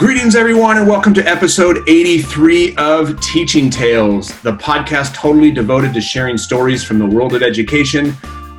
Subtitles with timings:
[0.00, 6.00] Greetings, everyone, and welcome to episode 83 of Teaching Tales, the podcast totally devoted to
[6.00, 8.14] sharing stories from the world of education.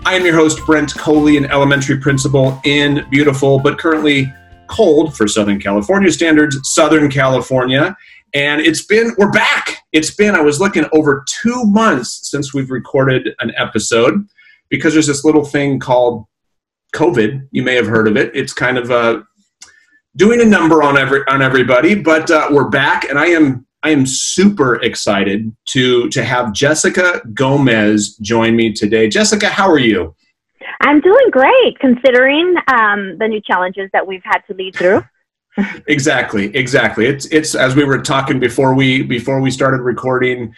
[0.06, 4.32] I am your host, Brent Coley, an elementary principal in beautiful but currently
[4.68, 7.98] cold for Southern California standards, Southern California.
[8.36, 9.78] And it's been, we're back.
[9.94, 14.28] It's been, I was looking over two months since we've recorded an episode
[14.70, 16.24] because there's this little thing called
[16.94, 17.48] COVID.
[17.50, 18.30] You may have heard of it.
[18.36, 19.26] It's kind of a
[20.16, 23.90] doing a number on every on everybody, but uh, we're back, and I am I
[23.90, 29.08] am super excited to to have Jessica Gomez join me today.
[29.08, 30.16] Jessica, how are you?
[30.82, 35.04] I'm doing great, considering um, the new challenges that we've had to lead through.
[35.88, 37.06] exactly, exactly.
[37.06, 40.54] It's it's as we were talking before we before we started recording.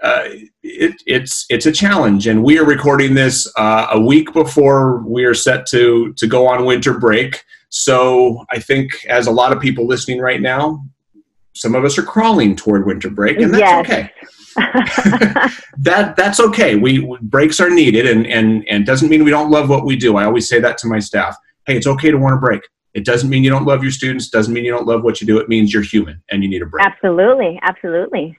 [0.00, 0.28] Uh,
[0.62, 5.24] it, it's it's a challenge, and we are recording this uh, a week before we
[5.24, 7.42] are set to to go on winter break.
[7.70, 10.84] So I think, as a lot of people listening right now,
[11.54, 13.86] some of us are crawling toward winter break, and that's yes.
[13.86, 14.10] okay.
[15.78, 16.76] that that's okay.
[16.76, 20.16] We breaks are needed, and and and doesn't mean we don't love what we do.
[20.16, 21.36] I always say that to my staff.
[21.66, 22.62] Hey, it's okay to want a break.
[22.94, 24.28] It doesn't mean you don't love your students.
[24.28, 25.38] Doesn't mean you don't love what you do.
[25.38, 26.84] It means you're human and you need a break.
[26.86, 28.38] Absolutely, absolutely.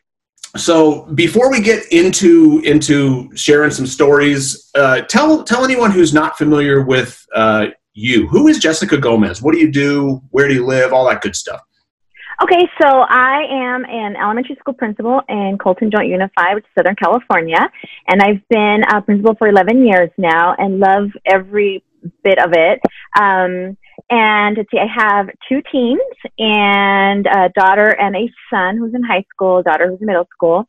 [0.58, 6.38] So before we get into into sharing some stories, uh, tell tell anyone who's not
[6.38, 7.68] familiar with uh,
[8.00, 8.28] you.
[8.28, 9.42] Who is Jessica Gomez?
[9.42, 10.22] What do you do?
[10.32, 10.94] Where do you live?
[10.94, 11.62] All that good stuff.
[12.42, 16.96] Okay, so I am an elementary school principal in Colton Joint Unified, which is Southern
[16.96, 17.70] California,
[18.08, 21.84] and I've been a principal for 11 years now and love every
[22.24, 22.80] bit of it.
[23.20, 23.78] Um,
[24.10, 26.00] and see, I have two teens
[26.38, 30.66] and a daughter and a son who's in high school, daughter who's in middle school.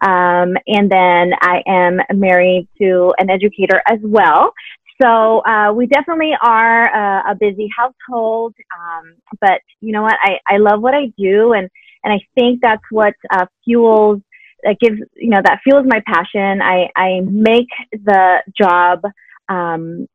[0.00, 4.52] Um, and then I am married to an educator as well.
[5.00, 10.16] So uh, we definitely are a, a busy household, um, but you know what?
[10.20, 11.68] I, I love what I do, and
[12.04, 14.20] and I think that's what uh, fuels
[14.64, 16.60] that gives you know that fuels my passion.
[16.62, 19.02] I I make the job
[19.48, 20.06] um,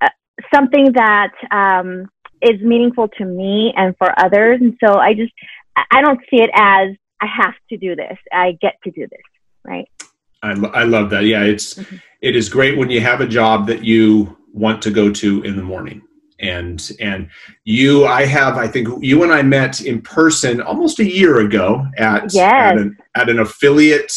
[0.00, 0.08] uh,
[0.54, 2.08] something that um,
[2.40, 5.32] is meaningful to me and for others, and so I just
[5.90, 6.90] I don't see it as
[7.20, 8.18] I have to do this.
[8.32, 9.20] I get to do this,
[9.64, 9.88] right?
[10.42, 11.24] I, I love that.
[11.24, 11.96] Yeah, it's mm-hmm.
[12.20, 15.56] it is great when you have a job that you want to go to in
[15.56, 16.02] the morning.
[16.40, 17.28] And and
[17.64, 21.86] you, I have, I think you and I met in person almost a year ago
[21.96, 22.72] at yes.
[22.72, 24.12] at, an, at an affiliate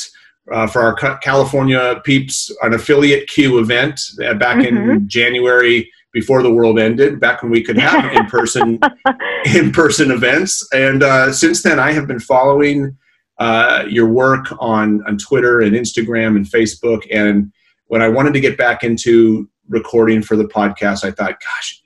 [0.51, 4.89] uh, for our California peeps, an affiliate CUE event uh, back mm-hmm.
[4.89, 8.79] in January before the world ended, back when we could have in person
[9.53, 10.67] in person events.
[10.73, 12.97] And uh, since then, I have been following
[13.37, 17.05] uh, your work on on Twitter and Instagram and Facebook.
[17.11, 17.51] And
[17.87, 21.81] when I wanted to get back into recording for the podcast, I thought, gosh,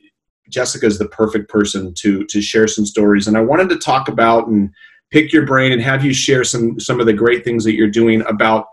[0.50, 3.28] Jessica is the perfect person to to share some stories.
[3.28, 4.72] And I wanted to talk about and
[5.12, 7.90] pick your brain and have you share some some of the great things that you're
[7.90, 8.68] doing about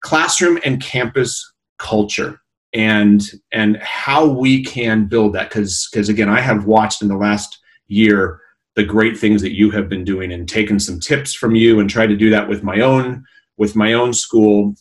[0.00, 2.40] classroom and campus culture
[2.74, 7.16] and and how we can build that because because again i have watched in the
[7.16, 7.58] last
[7.88, 8.40] year
[8.76, 11.88] the great things that you have been doing and taken some tips from you and
[11.88, 13.24] tried to do that with my own
[13.56, 14.74] with my own school.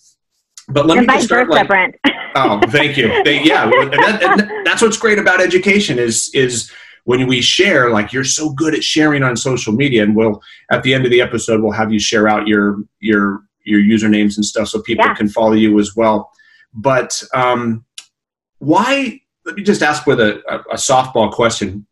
[0.67, 1.95] But let and me just start like, Brent.
[2.35, 3.07] oh, thank you.
[3.23, 6.72] They, yeah, and that, and that's what's great about education is is
[7.06, 10.41] when we share like you're so good at sharing on social media and we'll
[10.72, 14.35] at the end of the episode we'll have you share out your your your usernames
[14.35, 15.13] and stuff so people yeah.
[15.13, 16.31] can follow you as well
[16.73, 17.85] but um,
[18.57, 21.85] why let me just ask with a, a, a softball question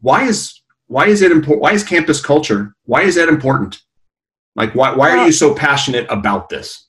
[0.00, 1.62] why is why is it important?
[1.62, 2.74] Why is campus culture?
[2.84, 3.82] Why is that important?
[4.54, 6.86] Like, why, why are you so passionate about this?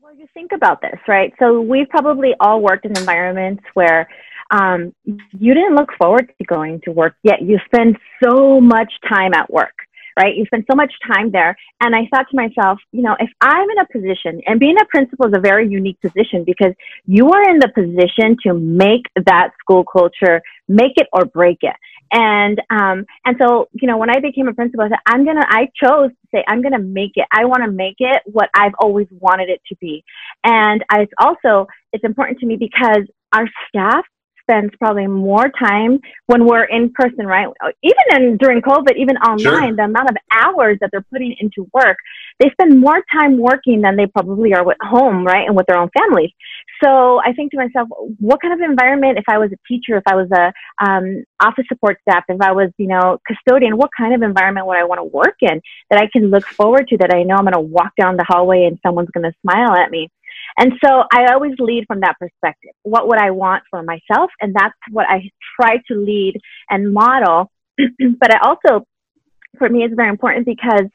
[0.00, 1.32] Well, you think about this, right?
[1.38, 4.08] So we've probably all worked in environments where
[4.50, 9.34] um, you didn't look forward to going to work, yet you spend so much time
[9.34, 9.74] at work
[10.20, 10.36] right?
[10.36, 11.56] You spend so much time there.
[11.80, 14.84] And I thought to myself, you know, if I'm in a position, and being a
[14.86, 16.74] principal is a very unique position because
[17.06, 21.74] you are in the position to make that school culture, make it or break it.
[22.12, 25.46] And um, and so you know, when I became a principal, I said, I'm gonna.
[25.48, 27.26] I chose to say, I'm gonna make it.
[27.32, 30.04] I want to make it what I've always wanted it to be.
[30.44, 34.04] And I also, it's important to me because our staff
[34.50, 37.46] spends probably more time when we're in person, right?
[37.82, 39.76] Even in, during COVID, even online, sure.
[39.76, 41.96] the amount of hours that they're putting into work,
[42.38, 45.46] they spend more time working than they probably are at home, right?
[45.46, 46.30] And with their own families.
[46.82, 47.88] So I think to myself,
[48.18, 50.52] what kind of environment, if I was a teacher, if I was a
[50.84, 54.78] um, office support staff, if I was, you know, custodian, what kind of environment would
[54.78, 55.60] I want to work in
[55.90, 58.24] that I can look forward to, that I know I'm going to walk down the
[58.26, 60.08] hallway and someone's going to smile at me?
[60.58, 62.72] And so I always lead from that perspective.
[62.82, 64.30] What would I want for myself?
[64.40, 65.30] And that's what I
[65.60, 66.34] try to lead
[66.68, 67.50] and model.
[67.78, 68.86] but I also
[69.58, 70.86] for me is very important because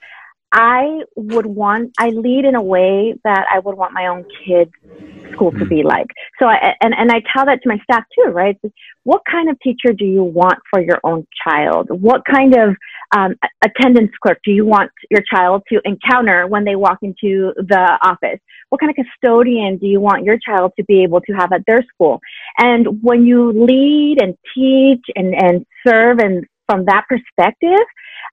[0.52, 4.72] I would want, I lead in a way that I would want my own kids'
[5.34, 5.68] school to hmm.
[5.68, 6.08] be like.
[6.40, 8.58] So, I, and, and I tell that to my staff too, right?
[9.04, 11.88] What kind of teacher do you want for your own child?
[11.90, 12.76] What kind of
[13.16, 17.98] um, attendance clerk do you want your child to encounter when they walk into the
[18.02, 18.40] office?
[18.70, 21.62] What kind of custodian do you want your child to be able to have at
[21.68, 22.20] their school?
[22.58, 27.86] And when you lead and teach and, and serve and from that perspective,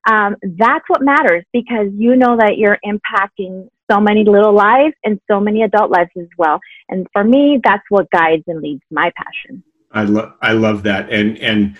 [0.09, 5.19] um, that's what matters because you know that you're impacting so many little lives and
[5.29, 6.59] so many adult lives as well.
[6.89, 9.63] And for me, that's what guides and leads my passion.
[9.91, 11.77] I love I love that, and and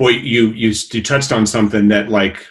[0.00, 2.44] boy, you you you touched on something that like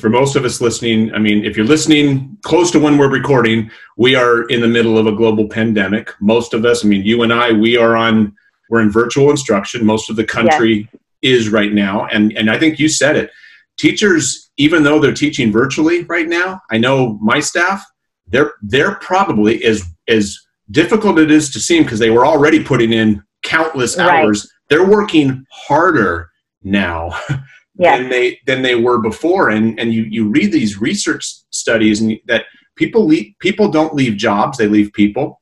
[0.00, 3.70] for most of us listening, I mean, if you're listening close to when we're recording,
[3.96, 6.10] we are in the middle of a global pandemic.
[6.20, 8.34] Most of us, I mean, you and I, we are on
[8.70, 9.84] we're in virtual instruction.
[9.86, 10.88] Most of the country
[11.20, 13.30] is right now, and and I think you said it
[13.76, 17.84] teachers, even though they're teaching virtually right now, I know my staff,
[18.28, 20.38] they're they're probably as as
[20.70, 24.42] difficult it is to see because they were already putting in countless hours.
[24.42, 24.50] Right.
[24.70, 26.30] They're working harder
[26.64, 27.18] now
[27.76, 27.98] yeah.
[27.98, 29.50] than they than they were before.
[29.50, 32.46] And and you you read these research studies and that
[32.76, 35.40] people leave people don't leave jobs, they leave people.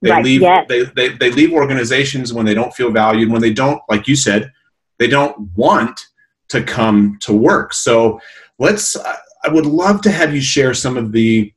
[0.00, 0.24] They right.
[0.24, 0.66] leave yes.
[0.68, 4.16] they, they they leave organizations when they don't feel valued, when they don't, like you
[4.16, 4.50] said,
[4.98, 6.00] they don't want
[6.52, 7.72] to come to work.
[7.72, 8.20] So
[8.58, 8.96] let's,
[9.42, 11.52] I would love to have you share some of the,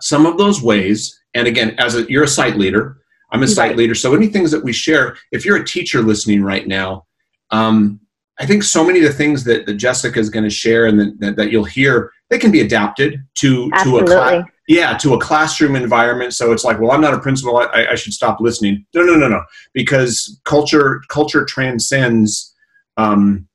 [0.00, 1.20] some of those ways.
[1.34, 2.98] And again, as a, you're a site leader,
[3.32, 3.50] I'm a right.
[3.50, 3.94] site leader.
[3.94, 7.06] So any things that we share, if you're a teacher listening right now,
[7.50, 7.98] um,
[8.40, 10.98] I think so many of the things that, that Jessica is going to share and
[11.20, 14.14] that, that, you'll hear, they can be adapted to Absolutely.
[14.14, 14.44] to a.
[14.66, 16.32] Yeah, to a classroom environment.
[16.32, 17.56] So it's like, well, I'm not a principal.
[17.56, 18.86] I, I should stop listening.
[18.94, 19.42] No, no, no, no.
[19.74, 22.54] Because culture culture transcends
[22.96, 23.48] um,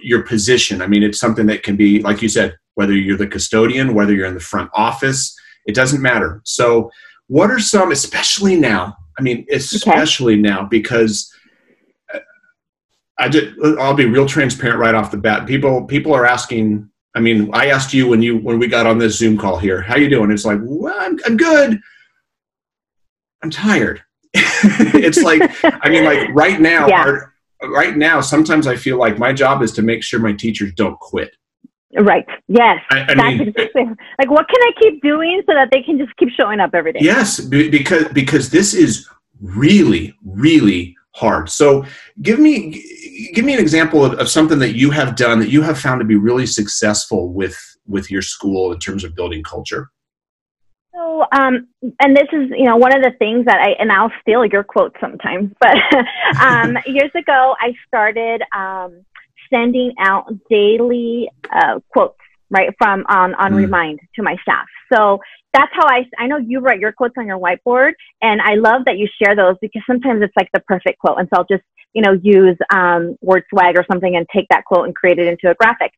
[0.00, 0.80] your position.
[0.80, 4.14] I mean, it's something that can be, like you said, whether you're the custodian, whether
[4.14, 5.36] you're in the front office,
[5.66, 6.40] it doesn't matter.
[6.44, 6.90] So,
[7.26, 8.96] what are some, especially now?
[9.18, 10.42] I mean, especially okay.
[10.42, 11.30] now because
[13.18, 13.54] I did.
[13.78, 15.46] I'll be real transparent right off the bat.
[15.46, 16.90] People, people are asking.
[17.16, 19.80] I mean, I asked you when you when we got on this Zoom call here,
[19.80, 20.32] how you doing?
[20.32, 21.80] It's like, well, I'm, I'm good.
[23.42, 24.02] I'm tired.
[24.34, 27.02] it's like, I mean, like right now, yeah.
[27.02, 27.34] our,
[27.68, 30.98] right now, sometimes I feel like my job is to make sure my teachers don't
[30.98, 31.36] quit.
[31.96, 32.26] Right.
[32.48, 32.78] Yes.
[32.90, 33.84] I, I mean, exactly.
[34.18, 36.92] Like, what can I keep doing so that they can just keep showing up every
[36.92, 37.00] day?
[37.02, 39.08] Yes, because because this is
[39.40, 41.48] really, really hard.
[41.48, 41.84] So,
[42.22, 45.62] give me give me an example of, of something that you have done that you
[45.62, 49.90] have found to be really successful with with your school in terms of building culture.
[50.94, 51.66] So, um,
[52.00, 54.62] and this is, you know, one of the things that I, and I'll steal your
[54.62, 55.76] quote sometimes, but
[56.40, 59.04] um, years ago, I started um,
[59.52, 62.18] sending out daily uh, quotes,
[62.50, 63.56] right, from on, on mm.
[63.56, 64.66] Remind to my staff.
[64.92, 65.18] So
[65.54, 68.82] that's how I, I know you write your quotes on your whiteboard, and I love
[68.86, 71.18] that you share those because sometimes it's like the perfect quote.
[71.18, 71.64] And so I'll just
[71.94, 75.26] you know, use um, word swag or something and take that quote and create it
[75.26, 75.92] into a graphic.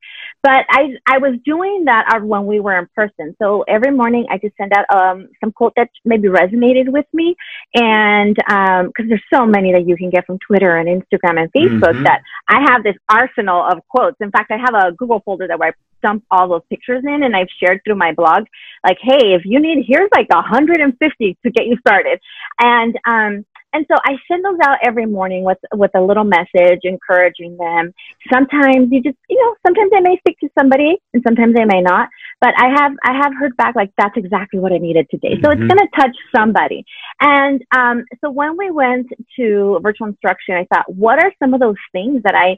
[0.46, 3.34] But I, I was doing that when we were in person.
[3.42, 7.34] So every morning I just send out um, some quote that maybe resonated with me.
[7.74, 11.52] And because um, there's so many that you can get from Twitter and Instagram and
[11.52, 12.04] Facebook mm-hmm.
[12.04, 14.18] that I have this arsenal of quotes.
[14.20, 17.24] In fact, I have a Google folder that where I dump all those pictures in
[17.24, 18.44] and I've shared through my blog.
[18.84, 22.20] Like, hey, if you need, here's like 150 to get you started.
[22.60, 23.44] And, um,
[23.76, 27.92] and so I send those out every morning with with a little message encouraging them.
[28.32, 31.82] Sometimes you just, you know, sometimes I may speak to somebody and sometimes I may
[31.82, 32.08] not,
[32.40, 35.34] but I have I have heard back like that's exactly what I needed today.
[35.34, 35.44] Mm-hmm.
[35.44, 35.68] So it's mm-hmm.
[35.68, 36.86] going to touch somebody.
[37.20, 41.60] And um, so when we went to virtual instruction, I thought, what are some of
[41.60, 42.56] those things that I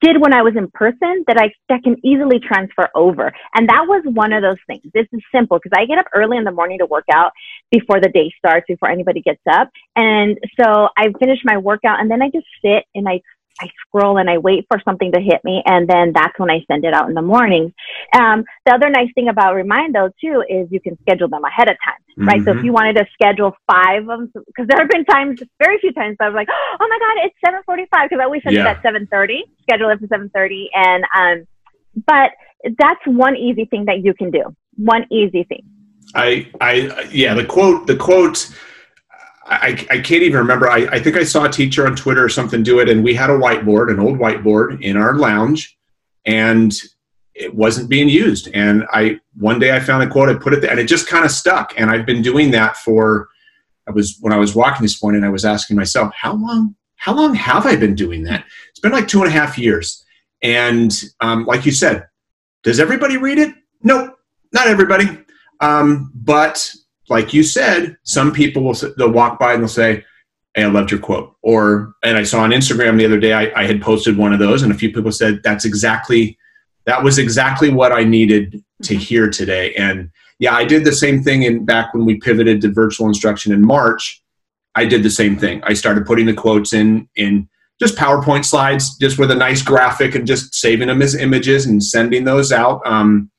[0.00, 3.32] did when I was in person that I that can easily transfer over.
[3.54, 4.82] And that was one of those things.
[4.94, 7.32] This is simple because I get up early in the morning to work out
[7.70, 9.70] before the day starts, before anybody gets up.
[9.94, 13.20] And so I finish my workout and then I just sit and I
[13.60, 16.60] I scroll and I wait for something to hit me, and then that's when I
[16.70, 17.72] send it out in the mornings.
[18.12, 21.68] Um, the other nice thing about Remind, though, too, is you can schedule them ahead
[21.68, 22.36] of time, right?
[22.36, 22.44] Mm-hmm.
[22.44, 22.66] So if mm-hmm.
[22.66, 26.16] you wanted to schedule five of them, because there have been times, very few times,
[26.20, 26.48] I was like,
[26.80, 28.70] oh my god, it's seven forty-five, because I always send yeah.
[28.70, 31.46] it at seven thirty, schedule it for seven thirty, and um,
[32.06, 32.32] but
[32.78, 34.54] that's one easy thing that you can do.
[34.76, 35.62] One easy thing.
[36.14, 38.54] I, I, yeah, the quote, the quote
[39.48, 40.68] I, I can't even remember.
[40.68, 43.14] I, I think I saw a teacher on Twitter or something do it, and we
[43.14, 45.78] had a whiteboard, an old whiteboard in our lounge,
[46.24, 46.72] and
[47.34, 48.48] it wasn't being used.
[48.54, 51.06] And I one day I found a quote, I put it there, and it just
[51.06, 51.74] kind of stuck.
[51.76, 53.28] And I've been doing that for.
[53.88, 56.74] I was when I was walking this morning, I was asking myself, how long?
[56.96, 58.44] How long have I been doing that?
[58.70, 60.04] It's been like two and a half years.
[60.42, 62.08] And um, like you said,
[62.62, 63.54] Does everybody read it?
[63.82, 64.16] Nope,
[64.52, 65.06] not everybody.
[65.60, 66.72] Um, but
[67.08, 70.04] like you said, some people will they'll walk by and they'll say,
[70.54, 73.52] "Hey, I loved your quote." Or and I saw on Instagram the other day I,
[73.62, 76.38] I had posted one of those, and a few people said that's exactly
[76.86, 79.00] that was exactly what I needed to mm-hmm.
[79.00, 79.74] hear today.
[79.74, 83.52] And yeah, I did the same thing in back when we pivoted to virtual instruction
[83.52, 84.22] in March.
[84.74, 85.62] I did the same thing.
[85.64, 87.48] I started putting the quotes in in
[87.80, 91.82] just PowerPoint slides, just with a nice graphic, and just saving them as images and
[91.82, 92.80] sending those out.
[92.86, 93.30] Um,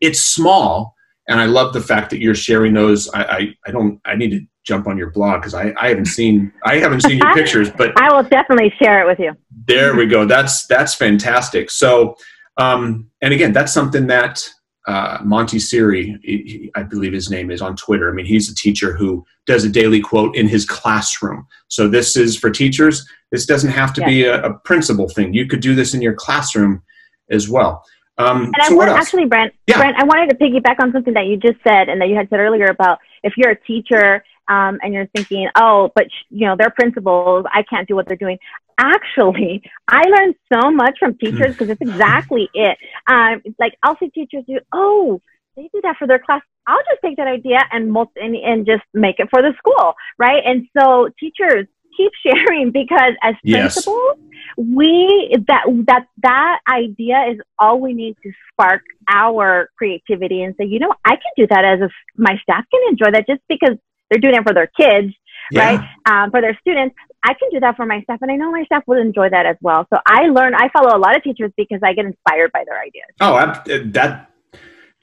[0.00, 0.95] it's small,
[1.28, 3.08] and I love the fact that you're sharing those.
[3.10, 4.00] I I, I don't.
[4.04, 7.18] I need to jump on your blog because I, I haven't seen I haven't seen
[7.18, 9.32] your pictures, but I will definitely share it with you.
[9.66, 10.24] There we go.
[10.24, 11.70] That's that's fantastic.
[11.70, 12.16] So,
[12.56, 14.48] um, and again, that's something that
[14.86, 18.08] uh, Monte Syrie, I believe his name is on Twitter.
[18.08, 21.46] I mean, he's a teacher who does a daily quote in his classroom.
[21.68, 23.04] So this is for teachers.
[23.32, 25.34] This doesn't have to be a, a principal thing.
[25.34, 26.82] You could do this in your classroom
[27.30, 27.84] as well.
[28.18, 29.76] Um, and I so want, actually, Brent, yeah.
[29.76, 32.28] Brent, I wanted to piggyback on something that you just said and that you had
[32.30, 36.56] said earlier about if you're a teacher um, and you're thinking, oh, but you know,
[36.58, 38.38] they're principals, I can't do what they're doing.
[38.78, 42.78] Actually, I learned so much from teachers because it's exactly it.
[43.06, 45.20] Um, like I'll see teachers do, oh,
[45.56, 46.42] they do that for their class.
[46.66, 49.94] I'll just take that idea and multi- and, and just make it for the school,
[50.18, 50.42] right?
[50.44, 51.66] And so teachers
[51.96, 54.26] keep sharing because as principals, yes
[54.56, 60.64] we that that that idea is all we need to spark our creativity and say,
[60.64, 63.76] you know, I can do that as a my staff can enjoy that just because
[64.10, 65.14] they're doing it for their kids,
[65.50, 65.76] yeah.
[65.76, 65.88] right?
[66.06, 66.94] Um, for their students.
[67.22, 69.46] I can do that for my staff, and I know my staff would enjoy that
[69.46, 69.84] as well.
[69.92, 70.54] So I learn.
[70.54, 73.08] I follow a lot of teachers because I get inspired by their ideas.
[73.20, 74.30] Oh, I, that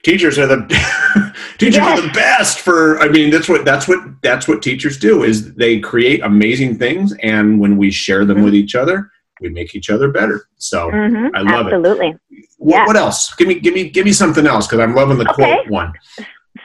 [0.04, 4.46] teachers are the teachers are the best for i mean that's what that's what that's
[4.46, 8.44] what teachers do is they create amazing things and when we share them mm-hmm.
[8.44, 10.48] with each other we make each other better.
[10.56, 12.08] So mm-hmm, I love absolutely.
[12.08, 12.10] it.
[12.10, 12.48] Absolutely.
[12.58, 12.86] What, yeah.
[12.86, 13.34] what else?
[13.34, 15.56] Give me, give me, give me something else because I'm loving the okay.
[15.56, 15.92] quote one.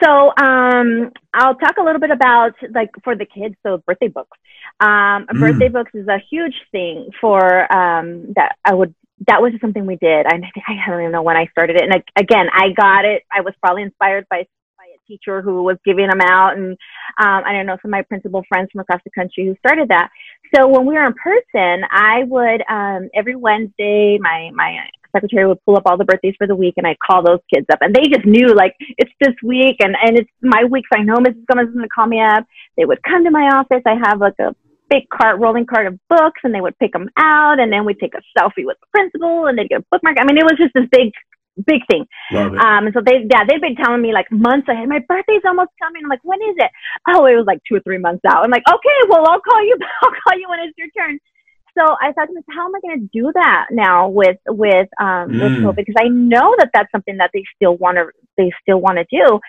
[0.02, 3.54] So um, I'll talk a little bit about like for the kids.
[3.62, 4.38] So birthday books.
[4.80, 5.40] Um, mm.
[5.40, 8.56] Birthday books is a huge thing for um, that.
[8.64, 8.94] I would.
[9.26, 10.26] That was just something we did.
[10.26, 11.82] I, I don't even know when I started it.
[11.82, 13.22] And again, I got it.
[13.32, 14.46] I was probably inspired by
[14.78, 16.72] by a teacher who was giving them out, and
[17.18, 19.90] um, I don't know some of my principal friends from across the country who started
[19.90, 20.08] that.
[20.54, 25.62] So when we were in person, I would um, every Wednesday my my secretary would
[25.64, 27.94] pull up all the birthdays for the week, and I'd call those kids up, and
[27.94, 31.16] they just knew like it's this week, and and it's my week, so I know
[31.16, 31.44] Mrs.
[31.46, 32.46] Gomez is going to call me up.
[32.76, 33.82] They would come to my office.
[33.86, 34.54] I have like a
[34.90, 37.98] big cart, rolling cart of books, and they would pick them out, and then we'd
[37.98, 40.16] take a selfie with the principal, and they'd get a bookmark.
[40.20, 41.12] I mean, it was just this big
[41.66, 42.06] big thing.
[42.58, 45.70] Um, and so they, yeah, they've been telling me like months ahead, my birthday's almost
[45.82, 46.02] coming.
[46.04, 46.70] I'm like, when is it?
[47.08, 48.44] Oh, it was like two or three months out.
[48.44, 49.76] I'm like, okay, well, I'll call you.
[50.02, 51.18] I'll call you when it's your turn.
[51.78, 55.40] So I thought, how am I going to do that now with with um, mm.
[55.40, 55.76] with COVID?
[55.76, 59.04] Because I know that that's something that they still want to they still want to
[59.10, 59.40] do.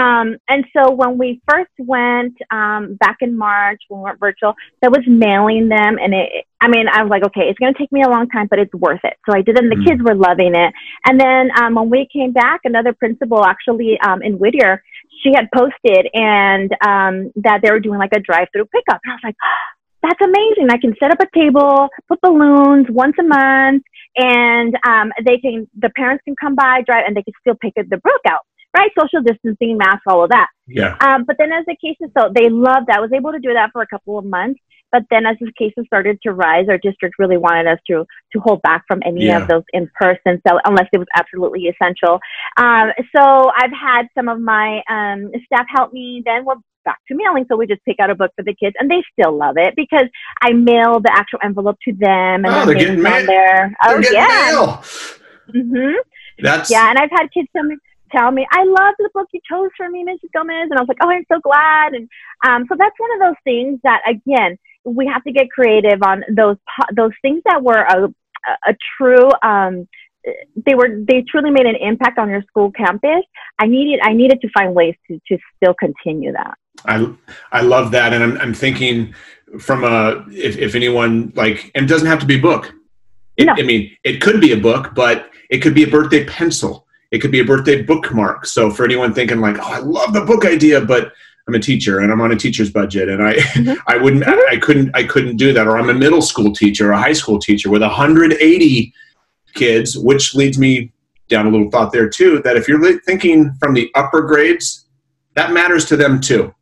[0.00, 4.54] Um, and so when we first went um, back in March, when we went virtual,
[4.82, 6.46] that was mailing them, and it.
[6.58, 8.58] I mean, I was like, okay, it's going to take me a long time, but
[8.58, 9.12] it's worth it.
[9.28, 9.86] So I did it, and the mm.
[9.86, 10.72] kids were loving it.
[11.04, 14.82] And then um, when we came back, another principal actually um, in Whittier,
[15.22, 19.14] she had posted and um, that they were doing like a drive-through pickup, and I
[19.14, 19.36] was like.
[19.42, 19.75] Oh,
[20.06, 20.70] that's amazing.
[20.70, 23.82] I can set up a table, put balloons once a month,
[24.16, 27.74] and um, they can the parents can come by, drive, and they can still pick
[27.78, 28.40] up the book out.
[28.76, 30.48] Right, social distancing, mask, all of that.
[30.66, 30.96] Yeah.
[31.00, 32.98] Um, but then as the cases, so they loved that.
[32.98, 34.60] I was able to do that for a couple of months.
[34.92, 38.40] But then as the cases started to rise, our district really wanted us to to
[38.40, 39.42] hold back from any yeah.
[39.42, 40.40] of those in person.
[40.46, 42.20] So unless it was absolutely essential.
[42.56, 46.22] Um, so I've had some of my um, staff help me.
[46.24, 46.54] Then we're
[46.86, 47.44] back to mailing.
[47.48, 49.74] So we just pick out a book for the kids and they still love it
[49.76, 50.06] because
[50.40, 53.26] I mail the actual envelope to them and oh, they're getting mail.
[53.26, 53.76] there.
[53.82, 54.26] Oh, yeah.
[54.50, 54.66] Mail.
[55.54, 55.94] Mm-hmm.
[56.38, 56.88] That's yeah.
[56.88, 57.76] And I've had kids tell me,
[58.10, 60.30] tell me, I love the book you chose for me, Mrs.
[60.34, 60.68] Gomez.
[60.70, 61.92] And I was like, oh, I'm so glad.
[61.92, 62.08] And
[62.46, 66.22] um, so that's one of those things that, again, we have to get creative on
[66.34, 66.56] those,
[66.94, 68.06] those things that were a,
[68.68, 69.88] a true, um,
[70.66, 73.22] they were they truly made an impact on your school campus
[73.58, 76.54] i needed i needed to find ways to to still continue that
[76.84, 77.08] I
[77.52, 79.14] I love that, and I'm I'm thinking
[79.58, 82.72] from a if if anyone like and it doesn't have to be a book.
[83.36, 83.54] It, no.
[83.56, 86.86] I mean, it could be a book, but it could be a birthday pencil.
[87.10, 88.46] It could be a birthday bookmark.
[88.46, 91.12] So for anyone thinking like, oh, I love the book idea, but
[91.46, 93.74] I'm a teacher and I'm on a teacher's budget, and I mm-hmm.
[93.86, 94.54] I wouldn't mm-hmm.
[94.54, 95.66] I couldn't I couldn't do that.
[95.66, 98.94] Or I'm a middle school teacher, or a high school teacher with 180
[99.56, 100.92] kids, which leads me
[101.28, 102.40] down a little thought there too.
[102.42, 104.86] That if you're thinking from the upper grades,
[105.34, 106.54] that matters to them too.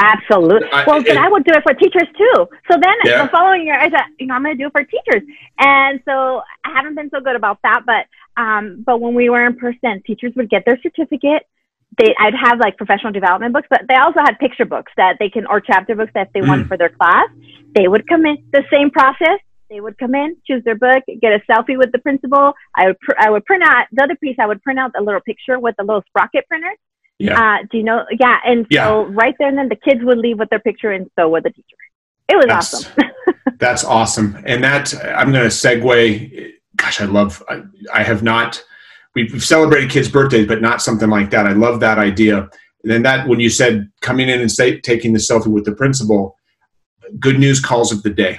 [0.00, 0.68] Absolutely.
[0.86, 2.46] Well, then I would do it for teachers too.
[2.70, 3.24] So then yeah.
[3.24, 5.28] the following year, I said, you know, I'm going to do it for teachers.
[5.58, 8.06] And so I haven't been so good about that, but
[8.40, 11.42] um, but when we were in person, teachers would get their certificate.
[11.98, 15.28] They, I'd have like professional development books, but they also had picture books that they
[15.28, 16.48] can, or chapter books that they mm.
[16.48, 17.28] want for their class.
[17.74, 19.40] They would come in the same process.
[19.70, 22.54] They would come in, choose their book, get a selfie with the principal.
[22.74, 24.36] I would, pr- I would print out the other piece.
[24.38, 26.74] I would print out a little picture with the little sprocket printer.
[27.18, 27.38] Yeah.
[27.38, 28.06] Uh, do you know?
[28.18, 28.38] Yeah.
[28.46, 28.86] And yeah.
[28.86, 31.44] so right there and then the kids would leave with their picture and so would
[31.44, 31.76] the teacher.
[32.28, 33.02] It was that's, awesome.
[33.58, 34.42] that's awesome.
[34.46, 36.52] And that I'm going to segue.
[36.76, 38.62] Gosh, I love, I, I have not,
[39.14, 41.46] we've celebrated kids' birthdays, but not something like that.
[41.46, 42.48] I love that idea.
[42.84, 45.74] And then that, when you said coming in and say, taking the selfie with the
[45.74, 46.36] principal,
[47.18, 48.38] good news calls of the day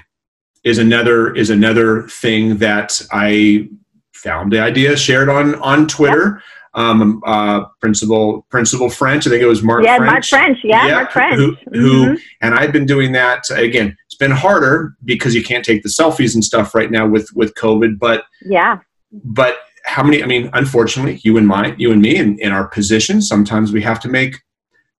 [0.63, 3.69] is another is another thing that I
[4.13, 6.41] found the idea shared on on Twitter.
[6.75, 9.83] Um, uh, principal Principal French, I think it was Mark.
[9.83, 10.11] Yeah, French.
[10.11, 10.59] Mark French.
[10.63, 11.35] Yeah, yeah Mark French.
[11.35, 12.15] Who, who mm-hmm.
[12.41, 13.97] and I've been doing that again.
[14.05, 17.55] It's been harder because you can't take the selfies and stuff right now with with
[17.55, 17.97] COVID.
[17.97, 18.79] But yeah,
[19.11, 20.23] but how many?
[20.23, 23.81] I mean, unfortunately, you and my, you and me, in, in our position, sometimes we
[23.81, 24.35] have to make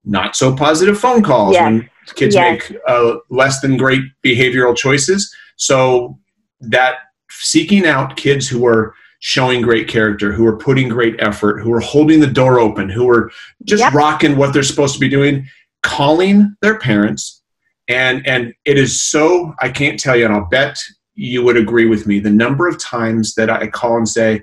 [0.05, 1.63] not so positive phone calls yes.
[1.63, 2.71] when kids yes.
[2.71, 5.35] make uh, less than great behavioral choices.
[5.61, 6.19] So
[6.61, 6.95] that
[7.31, 11.81] seeking out kids who are showing great character, who are putting great effort, who are
[11.81, 13.31] holding the door open, who are
[13.65, 13.93] just yep.
[13.93, 15.47] rocking what they're supposed to be doing,
[15.83, 17.43] calling their parents.
[17.89, 20.79] And and it is so I can't tell you, and I'll bet
[21.15, 24.43] you would agree with me, the number of times that I call and say,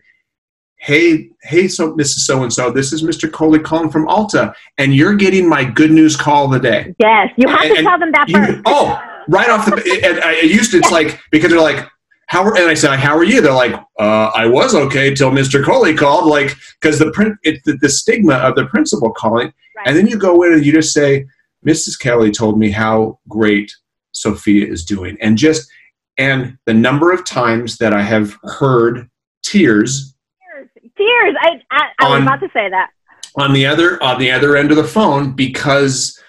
[0.75, 2.19] hey, hey, so Mrs.
[2.19, 3.31] So and so, this is Mr.
[3.31, 6.93] Coley calling from Alta, and you're getting my good news call of the day.
[6.99, 8.61] Yes, you have and, to tell them that you, first.
[8.67, 11.87] Oh, right off the, and I used to, it's like because they're like,
[12.27, 13.41] how are, and I said, how are you?
[13.41, 15.63] They're like, uh, I was okay till Mr.
[15.63, 19.87] Coley called, like because the print, it, the, the, stigma of the principal calling, right.
[19.87, 21.25] and then you go in and you just say,
[21.65, 21.97] Mrs.
[21.97, 23.71] Kelly told me how great
[24.11, 25.69] Sophia is doing, and just
[26.17, 29.09] and the number of times that I have heard
[29.43, 30.15] tears
[30.97, 31.35] tears.
[31.39, 32.89] I, I, I on, was about to say that.
[33.35, 36.19] On the other on the other end of the phone because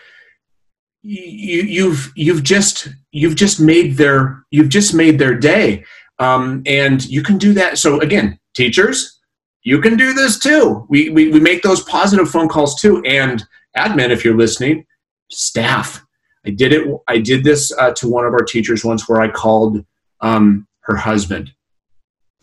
[1.02, 5.84] you, you've you've just you've just made their you've just made their day,
[6.18, 7.78] um, and you can do that.
[7.78, 9.18] So again, teachers,
[9.62, 10.86] you can do this too.
[10.88, 13.44] We, we we make those positive phone calls too, and
[13.76, 14.86] admin, if you're listening,
[15.30, 16.04] staff.
[16.46, 16.88] I did it.
[17.08, 19.84] I did this uh, to one of our teachers once, where I called
[20.20, 21.52] um, her husband.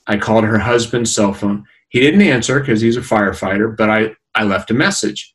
[0.07, 1.65] I called her husband's cell phone.
[1.89, 5.33] He didn't answer because he's a firefighter, but I, I left a message.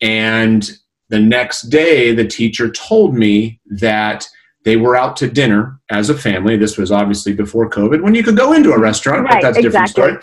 [0.00, 0.70] And
[1.14, 4.26] the next day, the teacher told me that
[4.64, 6.56] they were out to dinner as a family.
[6.56, 9.58] This was obviously before COVID when you could go into a restaurant, right, but that's
[9.58, 10.16] a different story.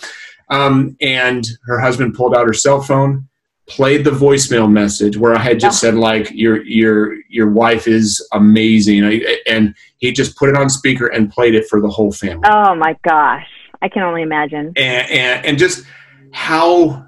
[0.49, 3.29] Um, and her husband pulled out her cell phone,
[3.67, 5.87] played the voicemail message where I had just oh.
[5.87, 11.07] said like your your your wife is amazing, and he just put it on speaker
[11.07, 12.49] and played it for the whole family.
[12.51, 13.47] Oh my gosh!
[13.81, 14.73] I can only imagine.
[14.75, 15.85] And, and, and just
[16.33, 17.05] how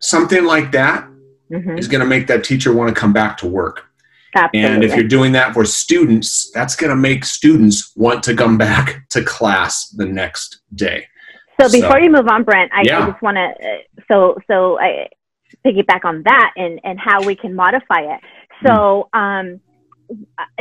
[0.00, 1.08] something like that
[1.50, 1.78] mm-hmm.
[1.78, 3.86] is going to make that teacher want to come back to work.
[4.34, 4.74] Absolutely.
[4.74, 8.58] And if you're doing that for students, that's going to make students want to come
[8.58, 11.06] back to class the next day.
[11.60, 13.02] So before so, you move on, Brent, I, yeah.
[13.02, 15.08] I just want to uh, so so I
[15.64, 18.20] piggyback on that and and how we can modify it.
[18.66, 19.18] So mm.
[19.18, 19.60] um,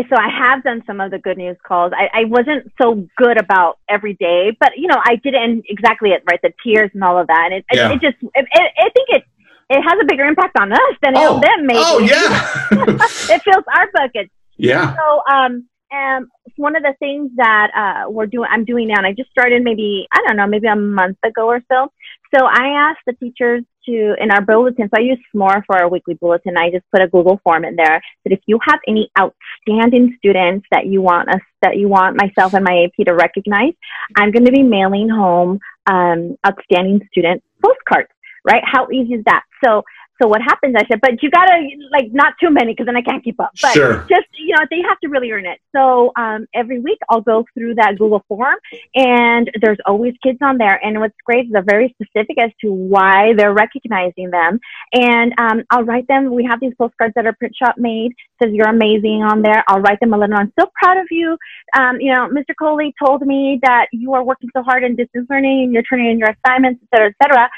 [0.09, 1.91] so I have done some of the good news calls.
[1.95, 6.23] I, I wasn't so good about every day, but you know, I didn't exactly it
[6.29, 7.49] right the tears and all of that.
[7.51, 7.91] And it, yeah.
[7.91, 9.23] it, it just, it, it, I think it
[9.69, 11.35] it has a bigger impact on us than oh.
[11.35, 11.65] on them.
[11.65, 11.79] Maybe.
[11.81, 12.67] Oh yeah,
[13.35, 14.31] it fills our buckets.
[14.57, 14.95] Yeah.
[14.95, 19.05] So um, and one of the things that uh, we're doing, I'm doing now, and
[19.05, 21.91] I just started maybe I don't know, maybe a month ago or so.
[22.33, 24.89] So I asked the teachers to in our bulletin.
[24.89, 26.57] So I use SMORE for our weekly bulletin.
[26.57, 30.65] I just put a Google form in there that if you have any outstanding students
[30.71, 33.73] that you want us that you want myself and my AP to recognize,
[34.17, 38.09] I'm going to be mailing home um, outstanding student postcards.
[38.45, 38.63] Right?
[38.63, 39.43] How easy is that?
[39.63, 39.83] So
[40.21, 40.75] so what happens?
[40.77, 43.51] I said, but you gotta like not too many because then I can't keep up.
[43.61, 44.05] But sure.
[44.09, 45.59] just you know, they have to really earn it.
[45.75, 48.55] So um, every week I'll go through that Google form,
[48.95, 50.79] and there's always kids on there.
[50.83, 54.59] And what's great is they're very specific as to why they're recognizing them.
[54.93, 56.33] And um, I'll write them.
[56.33, 58.13] We have these postcards that are print shop made.
[58.41, 59.65] Says you're amazing on there.
[59.67, 60.35] I'll write them a little.
[60.35, 61.37] I'm so proud of you.
[61.77, 62.53] Um, you know, Mr.
[62.57, 65.63] Coley told me that you are working so hard in distance learning.
[65.63, 67.49] And you're turning in your assignments, et cetera, et cetera.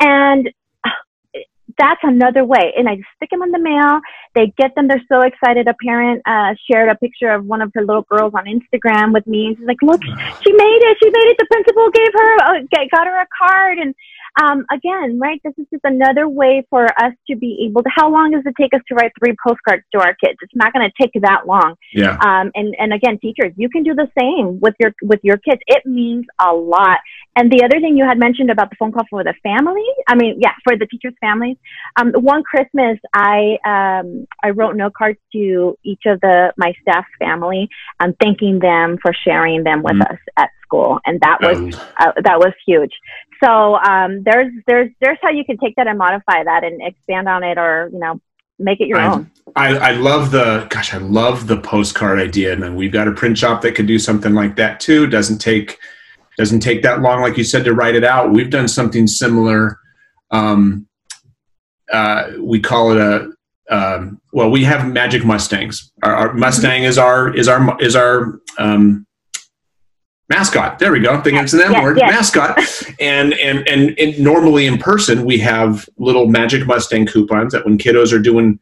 [0.00, 0.50] And
[1.78, 2.72] that's another way.
[2.76, 4.00] And I just stick them in the mail.
[4.34, 4.88] They get them.
[4.88, 5.66] They're so excited.
[5.66, 9.26] A parent uh, shared a picture of one of her little girls on Instagram with
[9.26, 9.46] me.
[9.46, 10.96] And she's like, look, she made it.
[11.02, 11.36] She made it.
[11.38, 13.78] The principal gave her, uh, got her a card.
[13.78, 13.94] And
[14.40, 18.10] um, again, right, this is just another way for us to be able to, how
[18.10, 20.38] long does it take us to write three postcards to our kids?
[20.42, 21.74] It's not going to take that long.
[21.92, 22.16] Yeah.
[22.18, 25.60] Um, and, and again, teachers, you can do the same with your, with your kids.
[25.66, 26.98] It means a lot.
[27.36, 30.14] And the other thing you had mentioned about the phone call for the family, I
[30.14, 31.56] mean, yeah, for the teachers' families.
[31.96, 37.04] Um, one Christmas, I, um, I wrote note cards to each of the, my staff
[37.18, 37.68] family,
[38.00, 40.12] um, thanking them for sharing them with mm-hmm.
[40.12, 41.00] us at school.
[41.04, 42.92] And that was, um, uh, that was huge.
[43.42, 47.28] So um, there's there's there's how you can take that and modify that and expand
[47.28, 48.20] on it, or you know,
[48.58, 49.30] make it your I, own.
[49.56, 53.12] I, I love the gosh, I love the postcard idea, and then we've got a
[53.12, 55.06] print shop that could do something like that too.
[55.06, 55.78] Doesn't take
[56.38, 58.32] doesn't take that long, like you said, to write it out.
[58.32, 59.78] We've done something similar.
[60.30, 60.88] Um,
[61.92, 63.30] uh, we call it a
[63.70, 65.92] um, well, we have Magic Mustangs.
[66.02, 69.06] Our, our Mustang is our is our is our um,
[70.28, 70.78] mascot.
[70.78, 71.14] There we go.
[71.14, 72.10] I Thinking it's an M word, yes.
[72.10, 72.58] mascot.
[73.00, 77.78] and, and and and normally in person we have little Magic Mustang coupons that when
[77.78, 78.58] kiddos are doing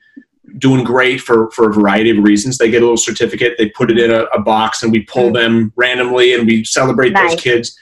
[0.59, 3.55] doing great for for a variety of reasons, they get a little certificate.
[3.59, 6.64] They put it in a, a box and we pull mm them randomly and we
[6.64, 7.31] celebrate nice.
[7.31, 7.79] those kids.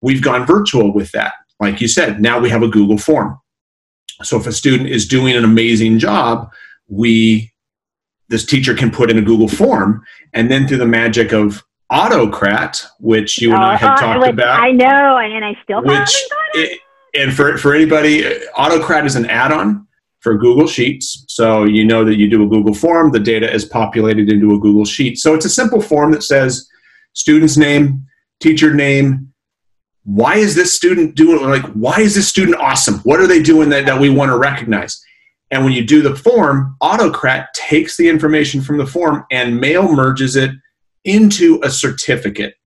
[0.00, 1.34] We've gone virtual with that.
[1.60, 3.38] Like you said, now we have a Google form.
[4.22, 6.50] So if a student is doing an amazing job,
[6.88, 7.52] we
[8.28, 12.84] this teacher can put in a Google form, and then through the magic of Autocrat,
[12.98, 14.60] which you and I have uh, talked about.
[14.60, 16.14] I know, and I still which
[16.54, 16.80] it,
[17.14, 18.24] and for for anybody,
[18.56, 19.86] Autocrat is an add-on
[20.20, 21.24] for Google Sheets.
[21.28, 24.58] So you know that you do a Google form, the data is populated into a
[24.58, 25.18] Google Sheet.
[25.18, 26.68] So it's a simple form that says
[27.12, 28.04] student's name,
[28.40, 29.32] teacher name.
[30.02, 32.98] Why is this student doing like why is this student awesome?
[33.00, 35.00] What are they doing that, that we want to recognize?
[35.52, 39.92] And when you do the form, Autocrat takes the information from the form and mail
[39.92, 40.50] merges it
[41.06, 42.56] into a certificate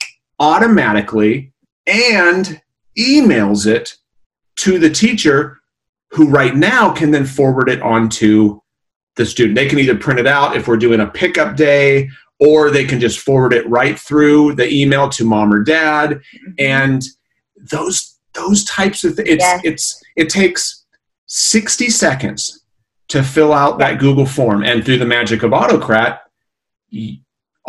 [0.40, 1.52] automatically
[1.86, 2.60] and
[2.98, 3.96] emails it
[4.56, 5.60] to the teacher
[6.10, 8.60] who right now can then forward it on to
[9.16, 9.54] the student.
[9.54, 12.98] They can either print it out if we're doing a pickup day or they can
[12.98, 16.52] just forward it right through the email to mom or dad mm-hmm.
[16.58, 17.02] and
[17.70, 19.60] those those types of things it's yes.
[19.64, 20.86] it's it takes
[21.26, 22.64] 60 seconds
[23.08, 26.22] to fill out that Google form and through the magic of Autocrat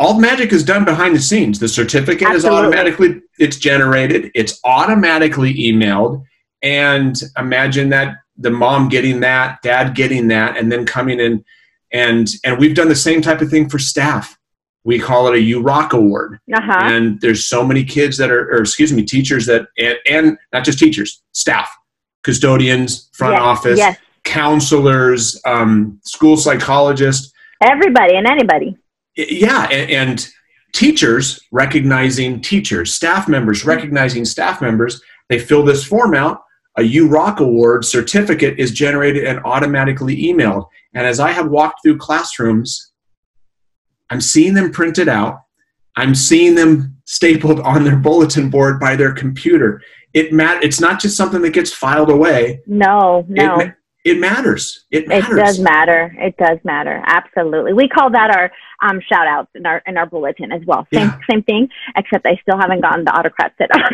[0.02, 1.60] all the magic is done behind the scenes.
[1.60, 2.58] The certificate Absolutely.
[2.58, 6.24] is automatically it's generated, it's automatically emailed,
[6.60, 11.44] and imagine that the mom getting that, dad getting that, and then coming in
[11.92, 14.36] and and we've done the same type of thing for staff.
[14.82, 16.80] We call it a U Rock Award, uh-huh.
[16.82, 20.64] and there's so many kids that are, or excuse me, teachers that, and, and not
[20.64, 21.70] just teachers, staff,
[22.24, 23.40] custodians, front yes.
[23.40, 23.98] office, yes.
[24.24, 28.76] counselors, um, school psychologists, everybody and anybody
[29.16, 30.28] yeah and, and,
[30.74, 36.42] teachers recognizing teachers staff members recognizing staff members they fill this form out.
[36.76, 40.66] A u rock award certificate is generated and automatically emailed.
[40.94, 42.92] And as i have walked through classrooms
[44.10, 45.42] i'm seeing them printed out.
[45.96, 49.82] I'm seeing them stapled on their bulletin board by their computer.
[50.14, 52.60] It mat- it's not just something that gets filed away.
[52.66, 53.58] No no.
[53.60, 54.84] it, it matters.
[54.90, 55.30] It matters.
[55.30, 56.16] It does matter.
[56.18, 57.02] It does matter.
[57.06, 57.72] Absolutely.
[57.72, 58.50] We call that our
[58.82, 60.86] um, shout outs in our in our bulletin as well.
[60.92, 61.18] Same yeah.
[61.30, 63.92] same thing, except I still haven't gotten the autocrat set up.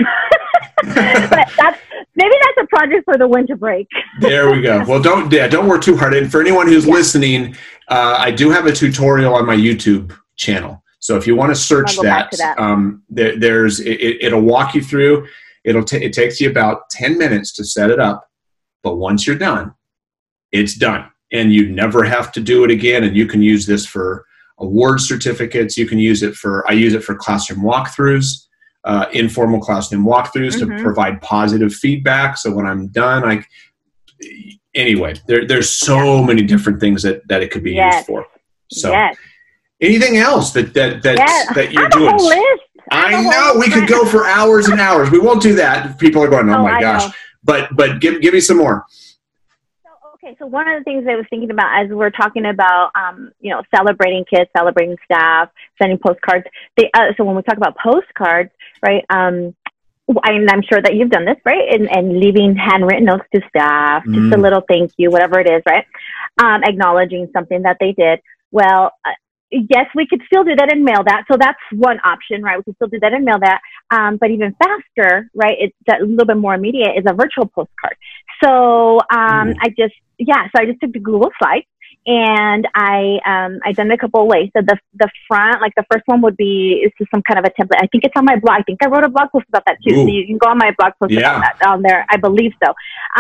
[1.31, 1.79] but that's
[2.15, 3.87] maybe that's a project for the winter break.
[4.21, 4.83] there we go.
[4.89, 6.15] Well, don't yeah, don't work too hard.
[6.15, 6.95] And for anyone who's yeah.
[6.95, 7.57] listening,
[7.89, 10.83] uh, I do have a tutorial on my YouTube channel.
[11.01, 12.59] So if you want to search that, that.
[12.59, 15.29] Um, there, there's it, will walk you through.
[15.65, 18.27] It'll t- it takes you about ten minutes to set it up,
[18.83, 19.75] but once you're done
[20.53, 23.87] it's done and you never have to do it again and you can use this
[23.87, 24.25] for
[24.59, 28.47] award certificates you can use it for i use it for classroom walkthroughs
[28.85, 30.77] uh, informal classroom walkthroughs mm-hmm.
[30.77, 33.45] to provide positive feedback so when i'm done i
[34.75, 37.97] anyway there, there's so many different things that, that it could be yes.
[37.97, 38.27] used for
[38.71, 39.17] so yes.
[39.81, 41.55] anything else that that that, yes.
[41.55, 42.17] that you're doing
[42.91, 45.11] I, know we could go for hours and hours.
[45.11, 45.99] We won't do that.
[45.99, 47.13] People are going, "Oh, oh my I gosh!" Know.
[47.45, 48.87] But but give give me some more.
[50.29, 53.33] Okay, so one of the things I was thinking about as we're talking about, um,
[53.41, 55.49] you know, celebrating kids, celebrating staff,
[55.81, 56.45] sending postcards.
[56.77, 58.51] They, uh, so when we talk about postcards,
[58.83, 59.05] right?
[59.09, 59.55] Um,
[60.25, 61.73] and I'm sure that you've done this, right?
[61.73, 64.15] And, and leaving handwritten notes to staff, mm.
[64.15, 64.43] just a mm.
[64.43, 65.87] little thank you, whatever it is, right?
[66.43, 68.21] Um, acknowledging something that they did.
[68.51, 69.13] Well, uh,
[69.51, 71.25] yes, we could still do that and mail that.
[71.31, 72.59] So that's one option, right?
[72.59, 73.61] We could still do that and mail that.
[73.91, 75.57] Um, but even faster, right?
[75.59, 77.97] It's a little bit more immediate is a virtual postcard.
[78.43, 79.57] So um, mm.
[79.63, 81.67] I just, yeah, so I just took the Google Slides
[82.07, 84.51] and I um, I done it a couple of ways.
[84.57, 87.45] So the the front, like the first one would be is just some kind of
[87.45, 87.83] a template.
[87.83, 88.61] I think it's on my blog.
[88.61, 89.95] I think I wrote a blog post about that too.
[89.95, 90.05] Ooh.
[90.05, 91.37] So you can go on my blog post yeah.
[91.37, 92.07] about that on there.
[92.11, 92.73] I believe so.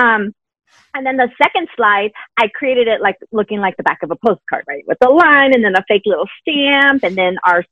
[0.02, 0.34] Um,
[0.94, 4.16] and then the second slide, I created it like looking like the back of a
[4.16, 4.84] postcard, right?
[4.86, 7.64] With a line and then a fake little stamp and then our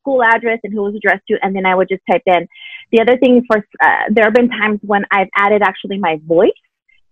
[0.00, 1.38] school address and who it was addressed to.
[1.42, 2.46] And then I would just type in.
[2.92, 6.52] The other thing for, uh, there have been times when I've added actually my voice.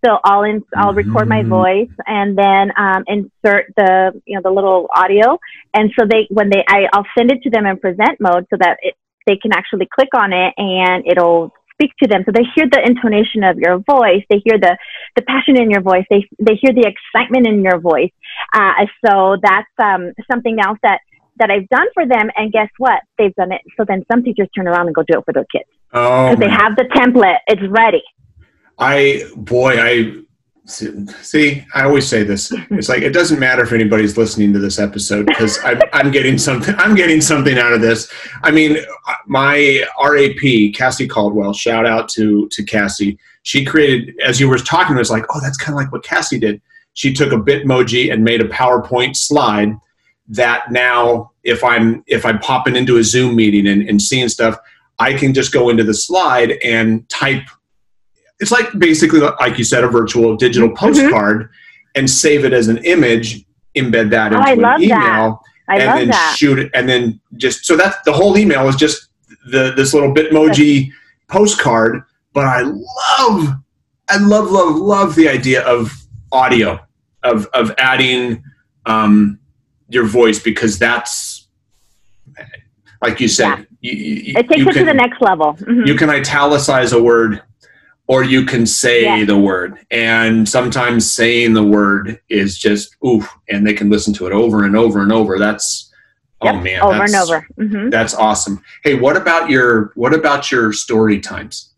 [0.04, 1.48] So I'll in, I'll record my mm-hmm.
[1.48, 5.38] voice and then um, insert the you know the little audio,
[5.74, 8.56] and so they when they I, I'll send it to them in present mode so
[8.58, 8.96] that it,
[9.28, 12.22] they can actually click on it and it'll speak to them.
[12.24, 14.22] So they hear the intonation of your voice.
[14.30, 14.76] They hear the,
[15.16, 16.04] the passion in your voice.
[16.10, 18.10] They, they hear the excitement in your voice.
[18.52, 21.00] Uh, so that's um, something else that,
[21.36, 22.30] that I've done for them.
[22.36, 23.00] And guess what?
[23.18, 23.62] They've done it.
[23.76, 25.68] So then some teachers turn around and go do it for their kids.
[25.92, 27.38] Oh, because they have the template.
[27.46, 28.02] It's ready.
[28.78, 30.22] I, boy, I,
[30.64, 32.52] See, I always say this.
[32.70, 36.38] It's like it doesn't matter if anybody's listening to this episode because I'm, I'm getting
[36.38, 36.74] something.
[36.76, 38.12] I'm getting something out of this.
[38.44, 38.78] I mean,
[39.26, 41.52] my RAP, Cassie Caldwell.
[41.52, 43.18] Shout out to to Cassie.
[43.42, 46.04] She created, as you were talking, it was like, oh, that's kind of like what
[46.04, 46.62] Cassie did.
[46.92, 49.76] She took a Bitmoji and made a PowerPoint slide
[50.28, 54.56] that now, if I'm if I'm popping into a Zoom meeting and, and seeing stuff,
[55.00, 57.48] I can just go into the slide and type
[58.42, 60.76] it's like basically like you said a virtual digital mm-hmm.
[60.76, 61.52] postcard mm-hmm.
[61.94, 66.08] and save it as an image embed that oh, into oh, an email and then
[66.08, 66.36] that.
[66.36, 69.08] shoot it and then just so that's the whole email is just
[69.46, 70.90] the this little bitmoji
[71.28, 72.02] postcard
[72.32, 73.54] but i love
[74.08, 75.92] i love love love the idea of
[76.32, 76.78] audio
[77.22, 78.42] of of adding
[78.84, 79.38] um,
[79.88, 81.46] your voice because that's
[83.00, 83.92] like you said yeah.
[83.92, 85.86] you, you, it takes it can, to the next level mm-hmm.
[85.86, 87.40] you can italicize a word
[88.06, 89.24] or you can say yeah.
[89.24, 89.78] the word.
[89.90, 94.64] And sometimes saying the word is just oof, and they can listen to it over
[94.64, 95.38] and over and over.
[95.38, 95.92] That's
[96.40, 97.46] oh, yep, oh man, over and over.
[97.58, 97.90] Mm-hmm.
[97.90, 98.62] That's awesome.
[98.84, 101.72] Hey, what about your what about your story times?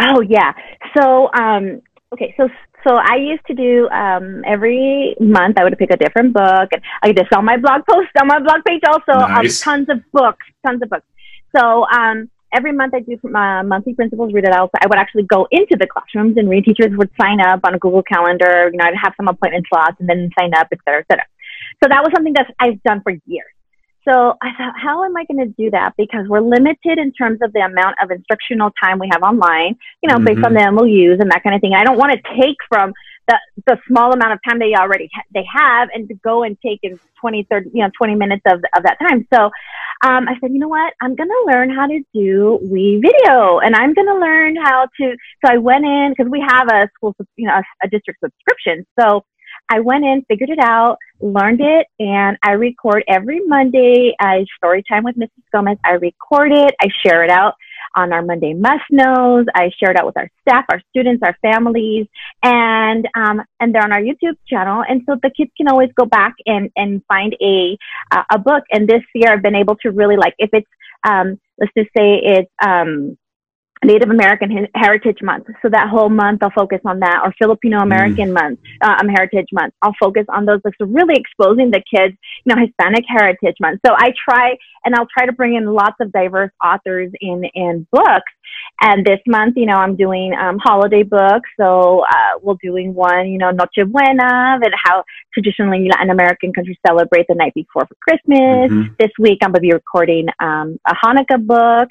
[0.00, 0.52] Oh yeah.
[0.96, 2.48] So um, okay, so
[2.86, 5.58] so I used to do um, every month.
[5.58, 8.38] I would pick a different book, and I just on my blog post on my
[8.40, 9.66] blog page also um, nice.
[9.66, 11.06] um, tons of books, tons of books.
[11.54, 14.70] So um, every month I do my monthly principals read it out.
[14.74, 16.64] So I would actually go into the classrooms and read.
[16.64, 18.70] Teachers would sign up on a Google Calendar.
[18.72, 21.26] You know, I'd have some appointment slots and then sign up, et cetera, et cetera.
[21.82, 23.52] So that was something that I've done for years.
[24.08, 25.92] So I thought, how am I going to do that?
[25.98, 30.08] Because we're limited in terms of the amount of instructional time we have online, you
[30.08, 30.24] know, mm-hmm.
[30.24, 31.74] based on the MOUs and that kind of thing.
[31.74, 32.94] I don't want to take from
[33.28, 36.56] the, the small amount of time they already ha- they have and to go and
[36.64, 39.26] take in 20, 30, you know, 20 minutes of, of that time.
[39.32, 39.44] So
[40.02, 40.94] um, I said, you know what?
[41.00, 45.16] I'm going to learn how to do WeVideo and I'm going to learn how to.
[45.44, 48.86] So I went in because we have a school, you know, a, a district subscription.
[48.98, 49.24] So
[49.70, 54.14] I went in, figured it out, learned it, and I record every Monday.
[54.18, 55.42] I story time with Mrs.
[55.52, 55.76] Gomez.
[55.84, 56.74] I record it.
[56.80, 57.54] I share it out
[57.96, 59.46] on our Monday must knows.
[59.54, 62.06] I share it out with our staff, our students, our families,
[62.42, 64.84] and um, and they're on our YouTube channel.
[64.88, 67.76] And so the kids can always go back and and find a
[68.10, 68.64] uh, a book.
[68.70, 70.68] And this year, I've been able to really like if it's
[71.04, 73.16] um, let's just say it's um,
[73.84, 75.46] Native American Heritage Month.
[75.62, 78.34] So that whole month, I'll focus on that, or Filipino American mm.
[78.34, 79.74] Month, uh, um, Heritage Month.
[79.82, 80.60] I'll focus on those.
[80.78, 83.80] So really exposing the kids, you know, Hispanic Heritage Month.
[83.86, 87.86] So I try, and I'll try to bring in lots of diverse authors in in
[87.92, 88.32] books.
[88.80, 91.48] And this month, you know, I'm doing um, holiday books.
[91.58, 95.02] So uh, we're doing one, you know, Noche Buena, that how
[95.34, 98.70] traditionally Latin American countries celebrate the night before for Christmas.
[98.70, 98.94] Mm-hmm.
[98.98, 101.88] This week, I'm going to be recording um, a Hanukkah book.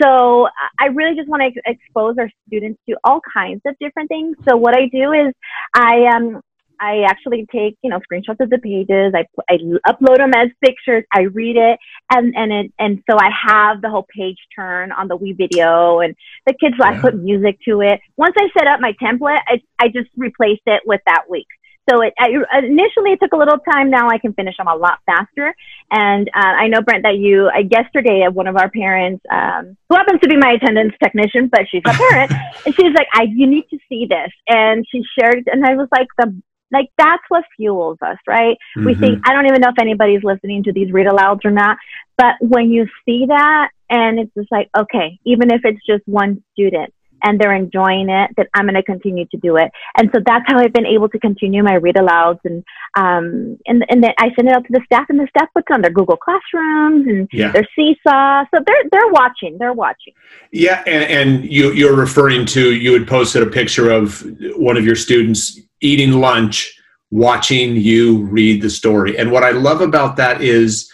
[0.00, 0.46] So
[0.78, 4.36] I really just want to ex- expose our students to all kinds of different things.
[4.48, 5.34] So what I do is
[5.74, 6.40] I um
[6.80, 9.14] I actually take you know screenshots of the pages.
[9.14, 11.04] I I upload them as pictures.
[11.12, 11.78] I read it,
[12.10, 16.14] and and it and so I have the whole page turn on the WeVideo, and
[16.46, 16.76] the kids.
[16.82, 18.00] I put music to it.
[18.16, 21.46] Once I set up my template, I I just replaced it with that week.
[21.90, 23.90] So it I, initially it took a little time.
[23.90, 25.54] Now I can finish them a lot faster.
[25.90, 29.96] And uh, I know Brent that you uh, yesterday one of our parents, um, who
[29.96, 32.32] happens to be my attendance technician, but she's a parent,
[32.66, 35.88] and she's like, "I you need to see this," and she shared, and I was
[35.90, 36.34] like, "the
[36.72, 38.56] like that's what fuels us, right?
[38.76, 38.86] Mm-hmm.
[38.86, 41.78] We think I don't even know if anybody's listening to these read alouds or not,
[42.16, 46.42] but when you see that, and it's just like, okay, even if it's just one
[46.52, 49.70] student, and they're enjoying it, then I'm going to continue to do it.
[49.96, 52.40] And so that's how I've been able to continue my read alouds.
[52.44, 52.64] And,
[52.96, 55.66] um, and, and then I send it out to the staff and the staff puts
[55.72, 57.50] on their Google Classrooms and yeah.
[57.50, 58.44] their Seesaw.
[58.54, 60.14] So they're, they're watching, they're watching.
[60.52, 60.82] Yeah.
[60.86, 64.24] And, and you, you're referring to, you had posted a picture of
[64.56, 66.74] one of your students eating lunch
[67.10, 69.16] watching you read the story.
[69.16, 70.90] And what I love about that is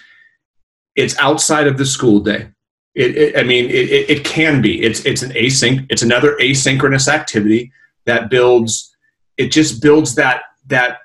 [0.94, 2.48] it's outside of the school day.
[2.94, 4.80] It, it, I mean, it, it, can be.
[4.80, 5.84] It's it's an async.
[5.90, 7.72] It's another asynchronous activity
[8.04, 8.94] that builds.
[9.36, 10.98] It just builds that that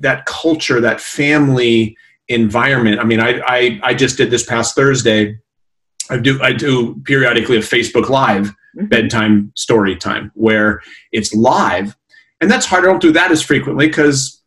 [0.00, 1.96] that culture, that family
[2.26, 2.98] environment.
[2.98, 5.38] I mean, I I, I just did this past Thursday.
[6.10, 8.86] I do I do periodically a Facebook Live mm-hmm.
[8.86, 11.96] bedtime story time where it's live,
[12.40, 12.84] and that's hard.
[12.84, 14.42] I don't do that as frequently because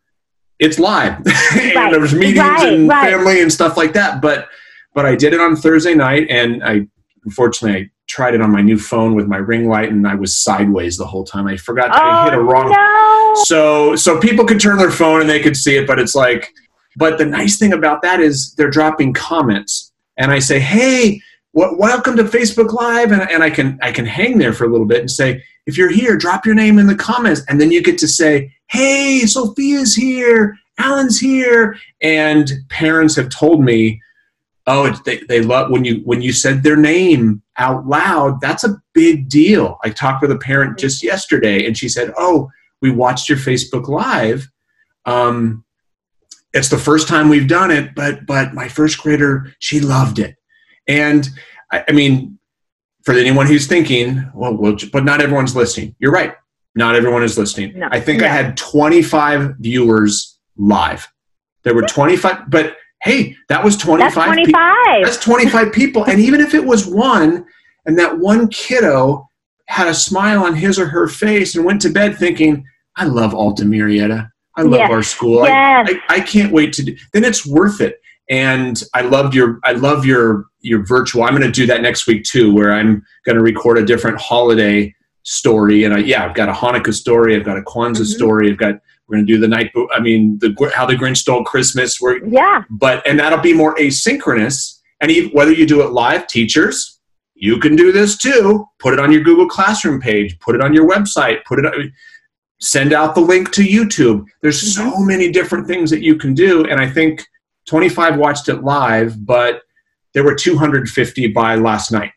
[0.60, 1.14] it's live
[1.54, 1.92] and right.
[1.92, 3.12] there's meetings right, and right.
[3.12, 4.22] family and stuff like that.
[4.22, 4.48] But
[4.94, 6.88] but I did it on Thursday night, and I
[7.26, 10.36] unfortunately I tried it on my new phone with my ring light, and I was
[10.36, 11.48] sideways the whole time.
[11.48, 12.72] I forgot oh, I hit a oh, wrong.
[12.72, 13.44] No.
[13.46, 16.54] So so people could turn their phone and they could see it, but it's like.
[16.98, 21.22] But the nice thing about that is they're dropping comments, and I say, "Hey,
[21.54, 24.88] welcome to Facebook Live," and, and I can I can hang there for a little
[24.88, 27.82] bit and say, "If you're here, drop your name in the comments," and then you
[27.82, 34.02] get to say, "Hey, Sophia's here, Alan's here," and parents have told me
[34.70, 38.82] oh they, they love when you when you said their name out loud that's a
[38.94, 39.78] big deal.
[39.84, 42.50] I talked with a parent just yesterday and she said oh
[42.82, 44.48] we watched your facebook live
[45.06, 45.66] um,
[46.54, 50.36] it's the first time we've done it but but my first grader she loved it
[50.90, 51.30] and
[51.72, 52.38] i, I mean
[53.04, 56.34] for anyone who's thinking well, well but not everyone's listening you're right
[56.76, 57.88] not everyone is listening no.
[57.92, 61.08] i think i had 25 viewers live
[61.64, 64.14] there were 25 but hey, that was 25.
[64.14, 64.76] That's 25.
[64.86, 66.06] Pe- that's 25 people.
[66.06, 67.46] And even if it was one,
[67.86, 69.28] and that one kiddo
[69.68, 73.34] had a smile on his or her face and went to bed thinking, I love
[73.34, 74.30] Alta Murrieta.
[74.56, 74.92] I love yes.
[74.92, 75.46] our school.
[75.46, 75.90] Yes.
[75.90, 77.99] I, I, I, can't wait to do then it's worth it.
[78.30, 81.24] And I loved your I love your your virtual.
[81.24, 85.84] I'm gonna do that next week too, where I'm gonna record a different holiday story.
[85.84, 88.04] And I yeah, I've got a Hanukkah story, I've got a Kwanzaa mm-hmm.
[88.06, 88.76] story, I've got
[89.10, 89.72] we're going to do the night.
[89.92, 92.00] I mean, the how the Grinch stole Christmas.
[92.00, 92.64] We're, yeah.
[92.70, 94.80] But and that'll be more asynchronous.
[95.02, 97.00] And even, whether you do it live, teachers,
[97.34, 98.66] you can do this too.
[98.78, 100.38] Put it on your Google Classroom page.
[100.40, 101.44] Put it on your website.
[101.46, 101.66] Put it.
[101.66, 101.92] On,
[102.62, 104.26] Send out the link to YouTube.
[104.42, 104.90] There's mm-hmm.
[104.90, 106.66] so many different things that you can do.
[106.66, 107.26] And I think
[107.70, 109.62] 25 watched it live, but
[110.14, 112.12] there were 250 by last night.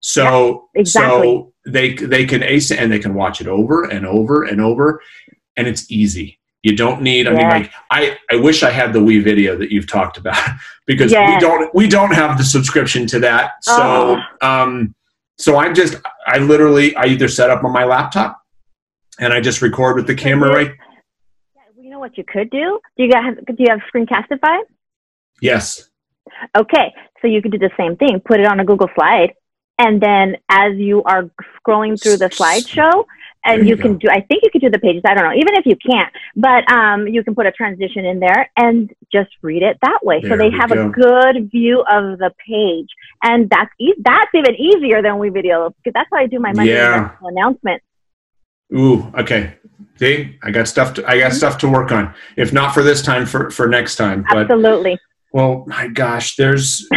[0.00, 1.22] So yeah, exactly.
[1.22, 4.60] so they they can ace it and they can watch it over and over and
[4.60, 5.00] over
[5.56, 6.38] and it's easy.
[6.62, 7.28] You don't need.
[7.28, 7.36] I yeah.
[7.36, 10.38] mean, like I, I wish I had the WeVideo that you've talked about
[10.86, 11.34] because yeah.
[11.34, 13.52] we don't we don't have the subscription to that.
[13.62, 14.46] So oh.
[14.46, 14.94] um,
[15.36, 18.40] so I'm just I literally I either set up on my laptop
[19.18, 20.72] and I just record with the camera right.
[21.76, 22.80] You know what you could do?
[22.96, 24.60] Do you have do you have Screencastify?
[25.44, 25.90] Yes.
[26.56, 28.20] Okay, so you could do the same thing.
[28.20, 29.32] Put it on a Google slide,
[29.78, 33.04] and then as you are scrolling through the slideshow,
[33.44, 35.34] and you, you can do i think you could do the pages i don't know
[35.34, 39.30] even if you can't but um, you can put a transition in there and just
[39.42, 40.86] read it that way there so they have go.
[40.86, 42.88] a good view of the page
[43.22, 46.72] and that's e- that's even easier than WeVideo because that's how i do my monday
[46.72, 47.16] yeah.
[47.22, 47.82] announcement
[48.74, 49.54] ooh okay
[49.98, 51.36] see i got stuff to i got mm-hmm.
[51.36, 54.98] stuff to work on if not for this time for for next time but, absolutely
[55.34, 56.88] well my gosh there's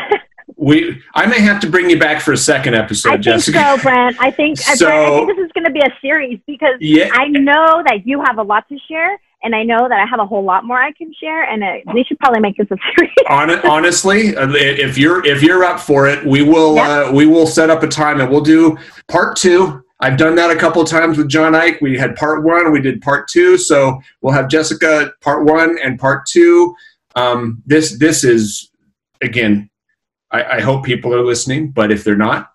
[0.57, 3.59] we I may have to bring you back for a second episode, I Jessica.
[3.59, 4.17] think so, Brent.
[4.19, 7.09] I think, so, Brent, I think this is going to be a series because yeah.
[7.13, 10.19] I know that you have a lot to share, and I know that I have
[10.19, 12.77] a whole lot more I can share, and uh, we should probably make this a
[12.97, 13.13] series.
[13.63, 17.07] honestly, uh, if you're if you're up for it, we will yep.
[17.09, 19.83] uh, we will set up a time and we'll do part two.
[19.99, 21.81] I've done that a couple of times with John Ike.
[21.81, 25.99] We had part one, we did part two, so we'll have Jessica part one and
[25.99, 26.75] part two.
[27.17, 28.69] Um, this this is
[29.21, 29.69] again
[30.31, 32.51] I, I hope people are listening, but if they're not,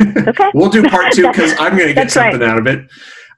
[0.00, 0.50] okay.
[0.54, 2.50] we'll do part two because I'm going to get something right.
[2.50, 2.90] out of it.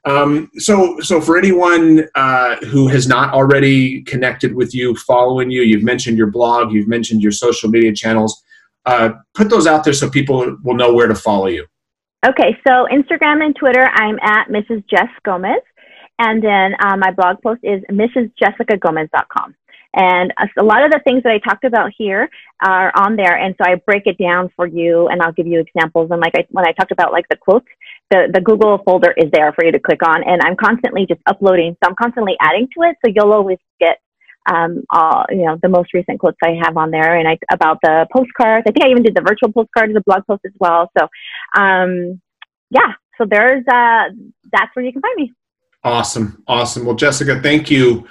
[0.05, 5.61] Um, so, so for anyone uh, who has not already connected with you, following you,
[5.61, 8.43] you've mentioned your blog, you've mentioned your social media channels.
[8.85, 11.65] Uh, put those out there so people will know where to follow you.
[12.25, 14.83] Okay, so Instagram and Twitter, I'm at Mrs.
[14.89, 15.61] Jess Gomez,
[16.19, 19.55] and then uh, my blog post is mrsjessicagomez.com.
[19.95, 22.27] And a lot of the things that I talked about here
[22.65, 23.37] are on there.
[23.37, 26.09] And so I break it down for you and I'll give you examples.
[26.11, 27.67] And like I, when I talked about like the quotes,
[28.09, 30.23] the, the Google folder is there for you to click on.
[30.23, 31.77] And I'm constantly just uploading.
[31.83, 32.95] So I'm constantly adding to it.
[33.05, 33.99] So you'll always get
[34.51, 37.77] um, all, you know, the most recent quotes I have on there and I, about
[37.83, 38.65] the postcards.
[38.67, 40.91] I think I even did the virtual postcard as a blog post as well.
[40.97, 41.07] So,
[41.55, 42.19] um,
[42.71, 44.09] yeah, so there's, uh,
[44.51, 45.31] that's where you can find me.
[45.83, 46.43] Awesome.
[46.47, 46.85] Awesome.
[46.85, 48.07] Well, Jessica, thank you